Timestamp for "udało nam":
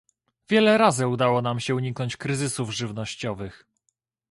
1.07-1.59